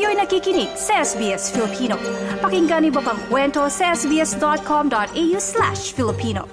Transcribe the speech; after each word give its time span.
Kayo'y 0.00 0.16
nakikinig 0.16 0.72
sa 0.80 1.04
SBS 1.04 1.52
Filipino. 1.52 2.00
Pakinggan 2.40 2.88
niyo 2.88 3.04
pa 3.04 3.12
ang 3.12 3.20
kwento 3.28 3.68
sa 3.68 3.92
sbs.com.au 3.92 5.36
slash 5.36 5.92
Filipino. 5.92 6.48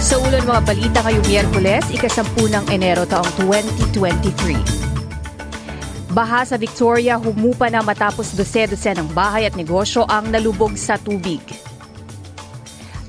Sa 0.00 0.16
ulo 0.16 0.32
ng 0.32 0.48
mga 0.48 0.62
balita 0.64 1.04
ngayong 1.04 1.26
Miyerkules, 1.28 1.92
ikasampu 1.92 2.48
ng 2.48 2.72
Enero 2.72 3.04
taong 3.04 3.28
2023. 3.44 6.16
Baha 6.16 6.48
sa 6.48 6.56
Victoria, 6.56 7.20
humupa 7.20 7.68
na 7.68 7.84
matapos 7.84 8.32
dose-dose 8.32 8.96
ng 8.96 9.12
bahay 9.12 9.44
at 9.44 9.60
negosyo 9.60 10.08
ang 10.08 10.32
nalubog 10.32 10.72
sa 10.80 10.96
tubig. 10.96 11.44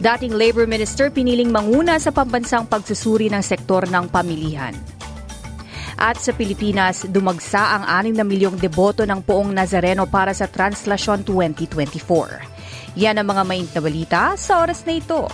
Dating 0.03 0.35
Labor 0.35 0.67
Minister 0.67 1.07
piniling 1.07 1.47
manguna 1.47 1.95
sa 1.95 2.11
pambansang 2.11 2.67
pagsusuri 2.67 3.31
ng 3.31 3.39
sektor 3.39 3.88
ng 3.88 4.11
pamilihan. 4.11 4.75
At 6.01 6.17
sa 6.17 6.33
Pilipinas, 6.33 7.05
dumagsa 7.05 7.77
ang 7.77 8.09
6 8.09 8.17
na 8.17 8.25
milyong 8.25 8.57
deboto 8.57 9.05
ng 9.05 9.21
poong 9.21 9.53
Nazareno 9.53 10.09
para 10.09 10.33
sa 10.33 10.49
Translasyon 10.49 11.21
2024. 11.21 12.97
Yan 12.97 13.21
ang 13.21 13.29
mga 13.29 13.43
main 13.45 13.69
na 13.69 13.81
balita 13.85 14.33
sa 14.33 14.65
oras 14.65 14.81
na 14.89 14.97
ito. 14.97 15.29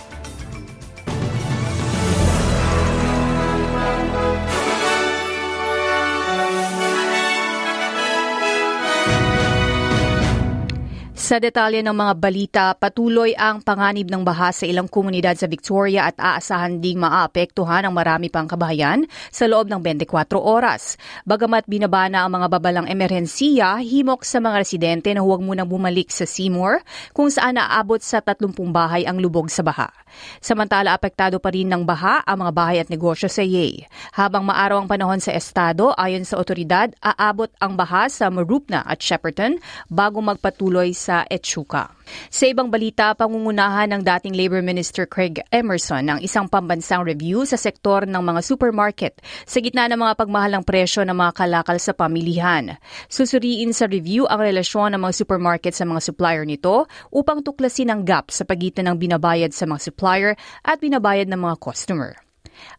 Sa 11.28 11.36
detalye 11.36 11.84
ng 11.84 11.92
mga 11.92 12.14
balita, 12.16 12.64
patuloy 12.72 13.36
ang 13.36 13.60
panganib 13.60 14.08
ng 14.08 14.24
baha 14.24 14.48
sa 14.48 14.64
ilang 14.64 14.88
komunidad 14.88 15.36
sa 15.36 15.44
Victoria 15.44 16.08
at 16.08 16.16
aasahan 16.16 16.80
ding 16.80 16.96
maaapektuhan 16.96 17.84
ang 17.84 17.92
marami 17.92 18.32
pang 18.32 18.48
kabahayan 18.48 19.04
sa 19.28 19.44
loob 19.44 19.68
ng 19.68 19.76
24 19.76 20.08
oras. 20.40 20.96
Bagamat 21.28 21.68
binabana 21.68 22.24
ang 22.24 22.32
mga 22.32 22.48
babalang 22.48 22.88
emerhensiya, 22.88 23.76
himok 23.76 24.24
sa 24.24 24.40
mga 24.40 24.56
residente 24.56 25.12
na 25.12 25.20
huwag 25.20 25.44
munang 25.44 25.68
bumalik 25.68 26.08
sa 26.08 26.24
Seymour 26.24 26.80
kung 27.12 27.28
saan 27.28 27.60
naaabot 27.60 28.00
sa 28.00 28.24
30 28.24 28.48
bahay 28.72 29.04
ang 29.04 29.20
lubog 29.20 29.52
sa 29.52 29.60
baha. 29.60 29.92
Samantala, 30.40 30.96
apektado 30.96 31.36
pa 31.44 31.52
rin 31.52 31.68
ng 31.68 31.84
baha 31.84 32.24
ang 32.24 32.40
mga 32.48 32.52
bahay 32.56 32.76
at 32.80 32.88
negosyo 32.88 33.28
sa 33.28 33.44
Yei. 33.44 33.84
Habang 34.16 34.48
maaraw 34.48 34.80
ang 34.80 34.88
panahon 34.88 35.20
sa 35.20 35.36
estado, 35.36 35.92
ayon 35.92 36.24
sa 36.24 36.40
otoridad, 36.40 36.88
aabot 37.04 37.52
ang 37.60 37.76
baha 37.76 38.08
sa 38.08 38.32
Marupna 38.32 38.80
at 38.88 39.04
Shepparton 39.04 39.60
bago 39.92 40.24
magpatuloy 40.24 40.96
sa 40.96 41.17
Echuca. 41.26 41.90
Sa 42.28 42.46
ibang 42.46 42.70
balita, 42.70 43.16
pangungunahan 43.16 43.90
ng 43.90 44.02
dating 44.06 44.38
Labor 44.38 44.62
Minister 44.62 45.08
Craig 45.08 45.42
Emerson 45.50 46.06
ang 46.06 46.20
isang 46.22 46.46
pambansang 46.46 47.02
review 47.02 47.42
sa 47.42 47.58
sektor 47.58 48.06
ng 48.06 48.22
mga 48.22 48.40
supermarket 48.46 49.18
sa 49.42 49.58
gitna 49.58 49.90
ng 49.90 49.98
mga 49.98 50.14
pagmahal 50.14 50.54
ng 50.54 50.64
presyo 50.64 51.02
ng 51.02 51.16
mga 51.16 51.32
kalakal 51.34 51.76
sa 51.80 51.96
pamilihan. 51.96 52.76
Susuriin 53.08 53.72
sa 53.72 53.88
review 53.88 54.28
ang 54.28 54.44
relasyon 54.44 54.94
ng 54.94 55.02
mga 55.02 55.14
supermarket 55.24 55.74
sa 55.74 55.88
mga 55.88 56.00
supplier 56.04 56.44
nito 56.44 56.84
upang 57.08 57.40
tuklasin 57.40 57.90
ang 57.90 58.04
gap 58.04 58.28
sa 58.28 58.44
pagitan 58.44 58.86
ng 58.92 58.96
binabayad 59.00 59.50
sa 59.50 59.64
mga 59.64 59.90
supplier 59.90 60.32
at 60.62 60.78
binabayad 60.78 61.26
ng 61.26 61.40
mga 61.40 61.56
customer. 61.58 62.27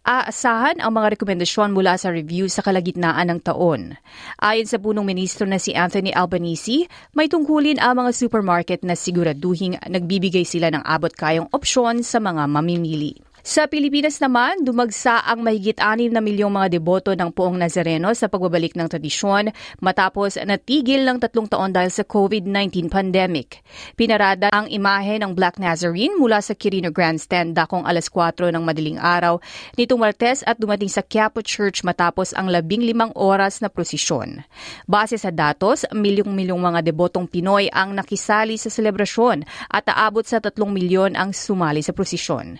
Aasahan 0.03 0.81
ang 0.81 0.91
mga 0.95 1.15
rekomendasyon 1.15 1.75
mula 1.75 1.95
sa 1.99 2.09
review 2.09 2.49
sa 2.49 2.65
kalagitnaan 2.65 3.29
ng 3.29 3.39
taon. 3.45 3.95
Ayon 4.41 4.67
sa 4.67 4.81
punong 4.81 5.05
ministro 5.05 5.45
na 5.45 5.61
si 5.61 5.75
Anthony 5.77 6.09
Albanese, 6.15 6.89
may 7.13 7.29
tungkulin 7.29 7.77
ang 7.77 8.01
mga 8.01 8.11
supermarket 8.15 8.81
na 8.81 8.97
siguraduhing 8.97 9.77
nagbibigay 9.85 10.43
sila 10.43 10.73
ng 10.73 10.81
abot 10.81 11.13
kayong 11.13 11.47
opsyon 11.53 12.01
sa 12.01 12.17
mga 12.17 12.49
mamimili. 12.49 13.28
Sa 13.39 13.71
Pilipinas 13.71 14.19
naman, 14.19 14.67
dumagsa 14.67 15.23
ang 15.23 15.47
mahigit 15.47 15.79
6 15.79 16.11
na 16.11 16.19
milyong 16.19 16.51
mga 16.51 16.75
deboto 16.75 17.15
ng 17.15 17.31
poong 17.31 17.55
Nazareno 17.55 18.11
sa 18.11 18.27
pagbabalik 18.27 18.75
ng 18.75 18.91
tradisyon 18.91 19.55
matapos 19.79 20.35
natigil 20.43 21.07
ng 21.07 21.23
tatlong 21.23 21.47
taon 21.47 21.71
dahil 21.71 21.87
sa 21.87 22.03
COVID-19 22.03 22.91
pandemic. 22.91 23.63
Pinarada 23.95 24.51
ang 24.51 24.67
imahe 24.67 25.23
ng 25.23 25.31
Black 25.31 25.55
Nazarene 25.55 26.19
mula 26.19 26.43
sa 26.43 26.51
Quirino 26.51 26.91
Grandstand 26.91 27.55
dakong 27.55 27.87
alas 27.87 28.11
4 28.11 28.51
ng 28.51 28.59
madaling 28.59 28.99
araw 28.99 29.39
nitong 29.79 30.03
Martes 30.03 30.43
at 30.43 30.59
dumating 30.59 30.91
sa 30.91 30.99
Quiapo 30.99 31.39
Church 31.39 31.87
matapos 31.87 32.35
ang 32.35 32.51
labing 32.51 32.83
limang 32.83 33.15
oras 33.15 33.63
na 33.63 33.71
prosesyon. 33.71 34.43
Base 34.83 35.15
sa 35.15 35.31
datos, 35.31 35.87
milyong-milyong 35.95 36.59
mga 36.59 36.91
debotong 36.91 37.23
Pinoy 37.23 37.71
ang 37.71 37.95
nakisali 37.95 38.59
sa 38.59 38.67
selebrasyon 38.67 39.47
at 39.71 39.87
aabot 39.87 40.27
sa 40.27 40.43
3 40.43 40.59
milyon 40.59 41.15
ang 41.15 41.31
sumali 41.31 41.79
sa 41.79 41.95
prosesyon. 41.95 42.59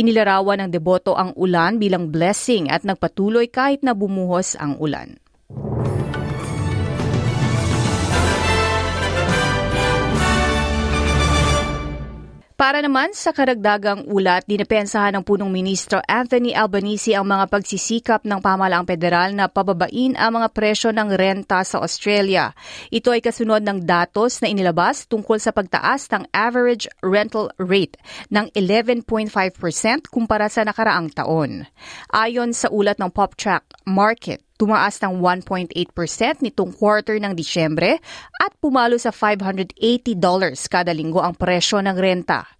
Inila 0.00 0.13
Inilarawan 0.14 0.62
ng 0.62 0.70
deboto 0.70 1.18
ang 1.18 1.34
ulan 1.34 1.82
bilang 1.82 2.14
blessing 2.14 2.70
at 2.70 2.86
nagpatuloy 2.86 3.50
kahit 3.50 3.82
na 3.82 3.98
bumuhos 3.98 4.54
ang 4.54 4.78
ulan. 4.78 5.18
Para 12.64 12.80
naman 12.80 13.12
sa 13.12 13.36
karagdagang 13.36 14.08
ulat, 14.08 14.48
dinapensahan 14.48 15.12
ng 15.20 15.24
punong 15.28 15.52
ministro 15.52 16.00
Anthony 16.08 16.56
Albanese 16.56 17.12
ang 17.12 17.28
mga 17.28 17.52
pagsisikap 17.52 18.24
ng 18.24 18.40
pamalaang 18.40 18.88
federal 18.88 19.36
na 19.36 19.52
pababain 19.52 20.16
ang 20.16 20.40
mga 20.40 20.48
presyo 20.48 20.88
ng 20.88 21.12
renta 21.12 21.60
sa 21.60 21.84
Australia. 21.84 22.56
Ito 22.88 23.12
ay 23.12 23.20
kasunod 23.20 23.60
ng 23.68 23.84
datos 23.84 24.40
na 24.40 24.48
inilabas 24.48 25.04
tungkol 25.04 25.36
sa 25.44 25.52
pagtaas 25.52 26.08
ng 26.08 26.24
average 26.32 26.88
rental 27.04 27.52
rate 27.60 28.00
ng 28.32 28.48
11.5% 28.56 29.28
kumpara 30.08 30.48
sa 30.48 30.64
nakaraang 30.64 31.12
taon. 31.12 31.68
Ayon 32.16 32.56
sa 32.56 32.72
ulat 32.72 32.96
ng 32.96 33.12
PopTrack 33.12 33.84
Market, 33.84 34.40
tumaas 34.56 34.96
ng 35.04 35.20
1.8% 35.20 35.76
nitong 36.40 36.72
quarter 36.72 37.20
ng 37.20 37.36
Disyembre 37.36 38.00
at 38.40 38.56
pumalo 38.56 38.96
sa 38.96 39.12
$580 39.12 39.76
kada 40.72 40.96
linggo 40.96 41.20
ang 41.20 41.36
presyo 41.36 41.84
ng 41.84 41.92
renta. 41.98 42.53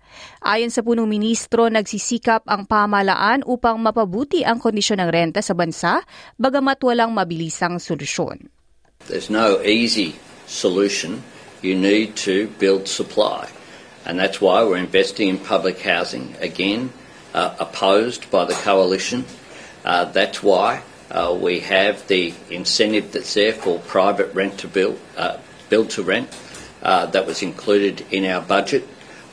Ayon 0.45 0.71
sa 0.73 0.81
punong 0.81 1.09
ministro, 1.09 1.67
nagsisikap 1.69 2.45
ang 2.47 2.65
pamalaan 2.65 3.43
upang 3.45 3.79
mapabuti 3.81 4.43
ang 4.43 4.61
kondisyon 4.61 5.01
ng 5.03 5.11
renta 5.11 5.41
sa 5.41 5.53
bansa, 5.53 6.03
bagamat 6.37 6.81
walang 6.83 7.13
mabilisang 7.13 7.83
solusyon. 7.83 8.49
There's 9.07 9.29
no 9.29 9.61
easy 9.63 10.17
solution. 10.49 11.25
You 11.61 11.75
need 11.77 12.17
to 12.29 12.53
build 12.61 12.89
supply. 12.89 13.49
And 14.05 14.21
that's 14.21 14.41
why 14.41 14.65
we're 14.65 14.81
investing 14.81 15.33
in 15.33 15.41
public 15.41 15.81
housing, 15.81 16.37
again, 16.41 16.93
uh, 17.33 17.57
opposed 17.57 18.29
by 18.29 18.45
the 18.45 18.57
coalition. 18.61 19.25
Uh, 19.85 20.05
that's 20.09 20.45
why 20.45 20.85
Uh, 21.15 21.31
we 21.31 21.61
have 21.61 22.03
the 22.09 22.35
incentive 22.51 23.13
that's 23.13 23.35
there 23.35 23.53
for 23.53 23.79
private 23.87 24.35
rent 24.35 24.59
to 24.59 24.67
build, 24.67 24.99
uh, 25.17 25.37
build 25.69 25.91
to 25.91 26.03
rent. 26.03 26.27
Uh, 26.83 27.07
that 27.07 27.25
was 27.25 27.41
included 27.41 28.05
in 28.11 28.25
our 28.27 28.43
budget 28.43 28.83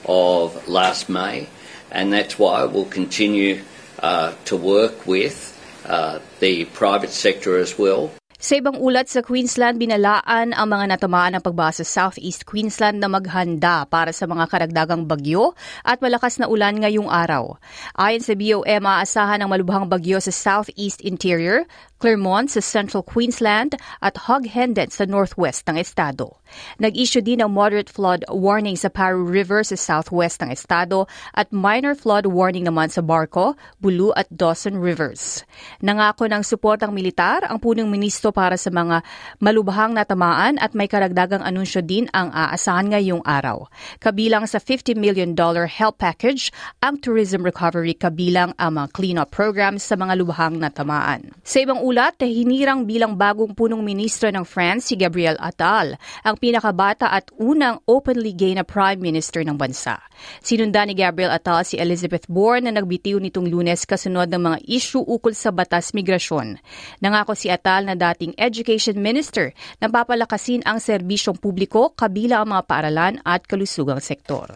of 0.06 0.68
last 0.68 1.10
May, 1.10 1.48
and 1.92 2.12
that's 2.12 2.38
why 2.40 2.66
we'll 2.66 2.86
continue 2.86 3.62
uh, 4.00 4.34
to 4.46 4.56
work 4.58 5.06
with 5.06 5.58
uh, 5.86 6.20
the 6.40 6.66
private 6.66 7.12
sector 7.12 7.58
as 7.58 7.78
well 7.78 8.12
Sa 8.42 8.58
ibang 8.58 8.74
ulat 8.82 9.06
sa 9.06 9.22
Queensland, 9.22 9.78
binalaan 9.78 10.58
ang 10.58 10.66
mga 10.66 10.98
natamaan 10.98 11.38
ng 11.38 11.46
pagbasa 11.46 11.86
sa 11.86 12.10
Southeast 12.10 12.42
Queensland 12.50 12.98
na 12.98 13.06
maghanda 13.06 13.86
para 13.86 14.10
sa 14.10 14.26
mga 14.26 14.50
karagdagang 14.50 15.06
bagyo 15.06 15.54
at 15.86 16.02
malakas 16.02 16.42
na 16.42 16.50
ulan 16.50 16.82
ngayong 16.82 17.06
araw. 17.06 17.62
Ayon 17.94 18.26
sa 18.26 18.34
BOM, 18.34 18.82
aasahan 18.82 19.46
ang 19.46 19.50
malubhang 19.54 19.86
bagyo 19.86 20.18
sa 20.18 20.34
Southeast 20.34 21.06
Interior, 21.06 21.70
Clermont 22.02 22.50
sa 22.50 22.66
Central 22.66 23.06
Queensland 23.06 23.78
at 24.02 24.26
Hog 24.26 24.50
Hendon 24.50 24.90
sa 24.90 25.06
northwest 25.06 25.70
ng 25.70 25.78
estado. 25.78 26.41
Nag-issue 26.82 27.24
din 27.24 27.40
ng 27.40 27.52
moderate 27.52 27.90
flood 27.92 28.26
warning 28.28 28.76
sa 28.76 28.92
Paru 28.92 29.24
River 29.24 29.64
sa 29.64 29.78
southwest 29.80 30.42
ng 30.42 30.52
estado 30.52 31.06
at 31.38 31.52
minor 31.54 31.94
flood 31.94 32.28
warning 32.28 32.68
naman 32.68 32.90
sa 32.90 33.06
Barco, 33.06 33.54
Bulu 33.80 34.12
at 34.18 34.28
Dawson 34.34 34.80
Rivers. 34.80 35.46
Nangako 35.80 36.26
ng 36.26 36.42
suportang 36.42 36.92
militar 36.92 37.46
ang 37.46 37.62
punong 37.62 37.88
ministro 37.88 38.34
para 38.34 38.58
sa 38.58 38.74
mga 38.74 39.06
malubhang 39.38 39.94
natamaan 39.94 40.58
at 40.58 40.74
may 40.74 40.90
karagdagang 40.90 41.46
anunsyo 41.46 41.80
din 41.86 42.10
ang 42.12 42.34
aasahan 42.34 42.92
ngayong 42.92 43.24
araw. 43.24 43.70
Kabilang 44.02 44.50
sa 44.50 44.58
$50 44.58 44.98
million 44.98 45.38
help 45.68 46.02
package 46.02 46.50
ang 46.82 46.98
tourism 46.98 47.46
recovery 47.46 47.94
kabilang 47.94 48.58
ang 48.58 48.82
mga 48.82 48.88
clean-up 48.96 49.30
programs 49.30 49.86
sa 49.86 49.94
mga 49.94 50.18
lubhang 50.18 50.58
natamaan. 50.58 51.34
Sa 51.46 51.62
ibang 51.62 51.82
ulat, 51.82 52.18
hinirang 52.22 52.86
bilang 52.90 53.14
bagong 53.18 53.54
punong 53.54 53.82
ministro 53.86 54.30
ng 54.30 54.46
France 54.46 54.90
si 54.90 54.96
Gabriel 54.98 55.38
Attal, 55.38 55.98
ang 56.26 56.36
pinakabata 56.42 57.06
at 57.14 57.30
unang 57.38 57.78
openly 57.86 58.34
gay 58.34 58.58
na 58.58 58.66
prime 58.66 58.98
minister 58.98 59.46
ng 59.46 59.54
bansa. 59.54 60.02
Sinunda 60.42 60.82
ni 60.90 60.98
Gabriel 60.98 61.30
Attal 61.30 61.62
si 61.62 61.78
Elizabeth 61.78 62.26
Bourne 62.26 62.66
na 62.66 62.74
nagbitiw 62.74 63.22
nitong 63.22 63.46
lunes 63.46 63.86
kasunod 63.86 64.26
ng 64.34 64.42
mga 64.42 64.58
issue 64.66 65.06
ukol 65.06 65.38
sa 65.38 65.54
batas 65.54 65.94
migrasyon. 65.94 66.58
Nangako 67.06 67.38
si 67.38 67.54
Attal 67.54 67.86
na 67.86 67.94
dating 67.94 68.34
education 68.42 68.98
minister 68.98 69.54
na 69.78 69.86
papalakasin 69.94 70.66
ang 70.66 70.82
serbisyong 70.82 71.38
publiko 71.38 71.94
kabila 71.94 72.42
ang 72.42 72.58
mga 72.58 72.64
paaralan 72.66 73.14
at 73.22 73.46
kalusugang 73.46 74.02
sektor. 74.02 74.50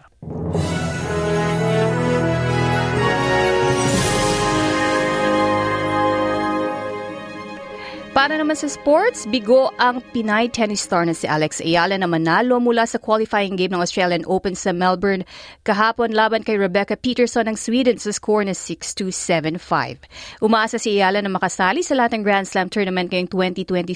Para 8.25 8.42
naman 8.42 8.57
sa 8.57 8.66
sports, 8.66 9.30
bigo 9.30 9.69
ang 9.77 10.01
Pinay 10.10 10.50
tennis 10.50 10.81
star 10.81 11.06
na 11.06 11.13
si 11.13 11.30
Alex 11.30 11.62
Ayala 11.62 11.94
na 11.94 12.10
manalo 12.10 12.57
mula 12.57 12.89
sa 12.89 12.98
qualifying 12.98 13.54
game 13.54 13.69
ng 13.69 13.77
Australian 13.77 14.25
Open 14.25 14.57
sa 14.57 14.74
Melbourne 14.74 15.22
kahapon 15.62 16.10
laban 16.10 16.42
kay 16.42 16.57
Rebecca 16.57 16.98
Peterson 16.98 17.45
ng 17.45 17.54
Sweden 17.54 18.01
sa 18.01 18.10
score 18.10 18.42
na 18.42 18.57
6-2, 18.57 19.13
7-5. 19.62 20.42
Umaasa 20.42 20.81
si 20.81 20.98
Ayala 20.98 21.22
na 21.22 21.30
makasali 21.30 21.86
sa 21.86 21.94
lahat 21.94 22.18
ng 22.18 22.25
Grand 22.25 22.50
Slam 22.50 22.66
tournament 22.66 23.13
ngayong 23.13 23.30
2024 23.30 23.94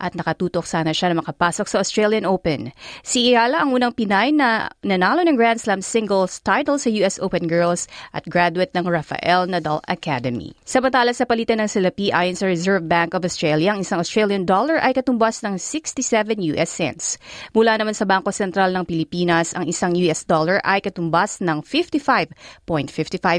at 0.00 0.16
nakatutok 0.16 0.64
sana 0.64 0.96
siya 0.96 1.12
na 1.12 1.20
makapasok 1.20 1.68
sa 1.68 1.84
Australian 1.84 2.24
Open. 2.24 2.72
Si 3.04 3.28
Ayala 3.28 3.60
ang 3.60 3.76
unang 3.76 3.92
Pinay 3.92 4.32
na 4.32 4.72
nanalo 4.80 5.20
ng 5.20 5.36
Grand 5.36 5.60
Slam 5.60 5.84
singles 5.84 6.40
title 6.40 6.80
sa 6.80 6.88
US 7.04 7.20
Open 7.20 7.44
Girls 7.44 7.92
at 8.16 8.24
graduate 8.24 8.72
ng 8.72 8.88
Rafael 8.88 9.44
Nadal 9.44 9.84
Academy. 9.84 10.56
Samantala 10.64 11.12
sa 11.12 11.28
palitan 11.28 11.60
ng 11.60 11.68
salapi 11.68 12.08
ayon 12.08 12.40
sa 12.40 12.48
Reserve 12.48 12.88
Bank 12.88 13.12
of 13.12 13.20
Australia, 13.20 13.49
Australia, 13.50 13.74
ang 13.74 13.82
isang 13.82 13.98
Australian 13.98 14.46
dollar 14.46 14.78
ay 14.78 14.94
katumbas 14.94 15.42
ng 15.42 15.58
67 15.58 16.38
US 16.54 16.70
cents. 16.70 17.18
Mula 17.50 17.74
naman 17.74 17.98
sa 17.98 18.06
Bangko 18.06 18.30
Sentral 18.30 18.70
ng 18.70 18.86
Pilipinas, 18.86 19.58
ang 19.58 19.66
isang 19.66 19.90
US 20.06 20.22
dollar 20.22 20.62
ay 20.62 20.78
katumbas 20.78 21.42
ng 21.42 21.58
55.55 21.66 22.30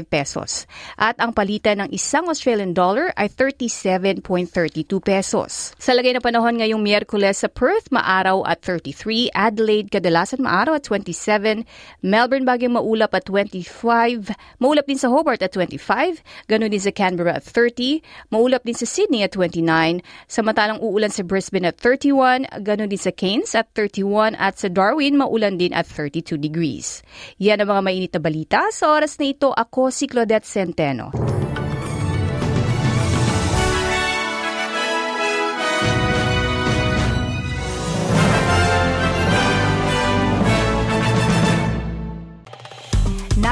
pesos. 0.04 0.68
At 1.00 1.16
ang 1.16 1.32
palitan 1.32 1.80
ng 1.80 1.96
isang 1.96 2.28
Australian 2.28 2.76
dollar 2.76 3.08
ay 3.16 3.32
37.32 3.32 4.84
pesos. 5.00 5.72
Sa 5.80 5.96
lagay 5.96 6.12
ng 6.12 6.20
panahon 6.20 6.60
ngayong 6.60 6.84
Miyerkules 6.84 7.40
sa 7.40 7.48
Perth, 7.48 7.88
maaraw 7.88 8.44
at 8.44 8.60
33, 8.60 9.32
Adelaide 9.32 9.88
kadalasan 9.88 10.44
maaraw 10.44 10.76
at 10.76 10.84
27, 10.84 11.64
Melbourne 12.04 12.44
bagyang 12.44 12.76
maulap 12.76 13.16
at 13.16 13.24
25, 13.24 14.28
maulap 14.60 14.84
din 14.84 15.00
sa 15.00 15.08
Hobart 15.08 15.40
at 15.40 15.56
25, 15.56 16.20
ganun 16.52 16.68
din 16.68 16.84
sa 16.84 16.92
Canberra 16.92 17.40
at 17.40 17.48
30, 17.48 18.04
maulap 18.28 18.60
din 18.68 18.76
sa 18.76 18.84
Sydney 18.84 19.24
at 19.24 19.32
29, 19.32 19.62
29. 19.62 20.01
Samantalang 20.28 20.82
uulan 20.84 21.10
sa 21.10 21.24
Brisbane 21.24 21.72
at 21.72 21.80
31, 21.80 22.46
ganun 22.60 22.92
din 22.92 23.00
sa 23.00 23.10
Cairns 23.10 23.56
at 23.56 23.72
31 23.74 24.36
at 24.36 24.60
sa 24.60 24.68
Darwin 24.68 25.16
maulan 25.16 25.56
din 25.56 25.72
at 25.72 25.88
32 25.88 26.36
degrees. 26.36 27.00
Yan 27.40 27.64
ang 27.64 27.72
mga 27.72 27.82
mainit 27.82 28.12
na 28.12 28.20
balita. 28.20 28.60
Sa 28.70 28.92
oras 28.92 29.16
na 29.16 29.32
ito, 29.32 29.50
ako 29.50 29.88
si 29.88 30.04
Claudette 30.06 30.46
Centeno. 30.46 31.31